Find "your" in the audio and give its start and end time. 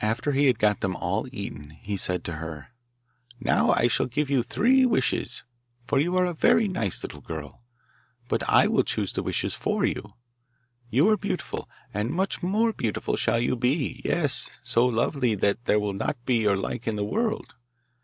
16.38-16.56